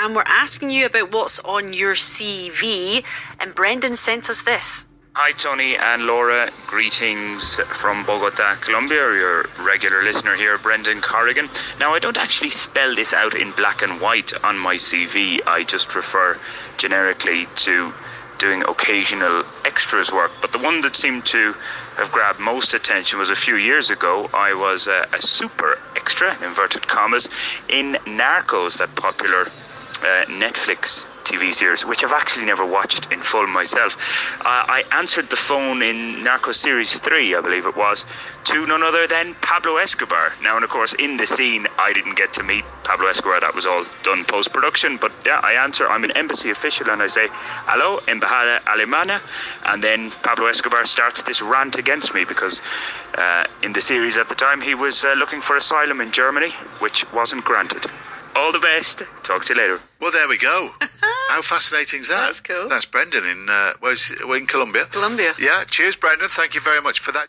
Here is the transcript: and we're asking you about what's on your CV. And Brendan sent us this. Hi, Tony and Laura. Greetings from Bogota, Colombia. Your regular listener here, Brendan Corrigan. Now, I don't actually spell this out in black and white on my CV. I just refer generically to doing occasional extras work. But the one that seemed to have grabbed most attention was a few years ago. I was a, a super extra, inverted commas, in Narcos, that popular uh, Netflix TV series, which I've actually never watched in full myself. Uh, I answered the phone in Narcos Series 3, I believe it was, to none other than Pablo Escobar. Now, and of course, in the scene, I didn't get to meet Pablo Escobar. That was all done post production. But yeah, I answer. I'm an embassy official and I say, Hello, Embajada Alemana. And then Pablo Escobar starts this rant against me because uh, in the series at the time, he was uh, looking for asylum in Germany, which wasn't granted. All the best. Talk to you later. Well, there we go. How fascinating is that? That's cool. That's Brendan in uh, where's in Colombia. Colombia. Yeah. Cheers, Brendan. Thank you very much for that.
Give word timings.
and 0.00 0.14
we're 0.14 0.22
asking 0.26 0.70
you 0.70 0.86
about 0.86 1.12
what's 1.12 1.40
on 1.40 1.72
your 1.72 1.94
CV. 1.94 3.04
And 3.40 3.54
Brendan 3.54 3.94
sent 3.94 4.30
us 4.30 4.42
this. 4.42 4.86
Hi, 5.14 5.32
Tony 5.32 5.76
and 5.76 6.06
Laura. 6.06 6.50
Greetings 6.68 7.56
from 7.66 8.06
Bogota, 8.06 8.54
Colombia. 8.60 9.12
Your 9.14 9.46
regular 9.58 10.02
listener 10.02 10.36
here, 10.36 10.56
Brendan 10.58 11.00
Corrigan. 11.00 11.48
Now, 11.80 11.92
I 11.94 11.98
don't 11.98 12.16
actually 12.16 12.50
spell 12.50 12.94
this 12.94 13.12
out 13.12 13.34
in 13.34 13.50
black 13.52 13.82
and 13.82 14.00
white 14.00 14.32
on 14.44 14.56
my 14.56 14.76
CV. 14.76 15.40
I 15.44 15.64
just 15.64 15.96
refer 15.96 16.38
generically 16.76 17.46
to 17.56 17.92
doing 18.38 18.62
occasional 18.68 19.42
extras 19.64 20.12
work. 20.12 20.30
But 20.40 20.52
the 20.52 20.60
one 20.60 20.80
that 20.82 20.94
seemed 20.94 21.26
to 21.26 21.54
have 21.96 22.12
grabbed 22.12 22.38
most 22.38 22.72
attention 22.72 23.18
was 23.18 23.30
a 23.30 23.34
few 23.34 23.56
years 23.56 23.90
ago. 23.90 24.30
I 24.32 24.54
was 24.54 24.86
a, 24.86 25.08
a 25.12 25.20
super 25.20 25.80
extra, 25.96 26.30
inverted 26.46 26.86
commas, 26.86 27.28
in 27.68 27.94
Narcos, 28.06 28.78
that 28.78 28.94
popular 28.94 29.48
uh, 30.02 30.24
Netflix 30.26 31.06
TV 31.28 31.52
series, 31.52 31.84
which 31.84 32.02
I've 32.02 32.12
actually 32.12 32.46
never 32.46 32.64
watched 32.64 33.12
in 33.12 33.20
full 33.20 33.46
myself. 33.46 33.96
Uh, 34.40 34.64
I 34.66 34.82
answered 34.92 35.28
the 35.28 35.36
phone 35.36 35.82
in 35.82 36.22
Narcos 36.22 36.54
Series 36.54 36.98
3, 36.98 37.34
I 37.34 37.40
believe 37.42 37.66
it 37.66 37.76
was, 37.76 38.06
to 38.44 38.66
none 38.66 38.82
other 38.82 39.06
than 39.06 39.34
Pablo 39.42 39.76
Escobar. 39.76 40.32
Now, 40.42 40.56
and 40.56 40.64
of 40.64 40.70
course, 40.70 40.94
in 40.94 41.18
the 41.18 41.26
scene, 41.26 41.66
I 41.78 41.92
didn't 41.92 42.16
get 42.16 42.32
to 42.34 42.42
meet 42.42 42.64
Pablo 42.82 43.08
Escobar. 43.08 43.40
That 43.40 43.54
was 43.54 43.66
all 43.66 43.84
done 44.02 44.24
post 44.24 44.54
production. 44.54 44.96
But 44.96 45.12
yeah, 45.26 45.40
I 45.42 45.52
answer. 45.52 45.86
I'm 45.86 46.02
an 46.04 46.12
embassy 46.12 46.48
official 46.48 46.88
and 46.88 47.02
I 47.02 47.08
say, 47.08 47.28
Hello, 47.30 47.98
Embajada 48.06 48.60
Alemana. 48.60 49.20
And 49.70 49.84
then 49.84 50.10
Pablo 50.22 50.46
Escobar 50.46 50.86
starts 50.86 51.22
this 51.22 51.42
rant 51.42 51.76
against 51.76 52.14
me 52.14 52.24
because 52.24 52.62
uh, 53.18 53.44
in 53.62 53.74
the 53.74 53.82
series 53.82 54.16
at 54.16 54.30
the 54.30 54.34
time, 54.34 54.62
he 54.62 54.74
was 54.74 55.04
uh, 55.04 55.12
looking 55.18 55.42
for 55.42 55.56
asylum 55.56 56.00
in 56.00 56.10
Germany, 56.10 56.52
which 56.78 57.04
wasn't 57.12 57.44
granted. 57.44 57.84
All 58.38 58.52
the 58.52 58.60
best. 58.60 59.02
Talk 59.24 59.44
to 59.46 59.52
you 59.52 59.60
later. 59.60 59.80
Well, 60.00 60.12
there 60.12 60.28
we 60.28 60.38
go. 60.38 60.70
How 61.30 61.42
fascinating 61.42 62.00
is 62.00 62.08
that? 62.08 62.26
That's 62.26 62.40
cool. 62.40 62.68
That's 62.68 62.84
Brendan 62.84 63.24
in 63.24 63.46
uh, 63.50 63.72
where's 63.80 64.12
in 64.12 64.46
Colombia. 64.46 64.84
Colombia. 64.92 65.32
Yeah. 65.40 65.64
Cheers, 65.68 65.96
Brendan. 65.96 66.28
Thank 66.28 66.54
you 66.54 66.60
very 66.60 66.80
much 66.80 67.00
for 67.00 67.10
that. 67.10 67.26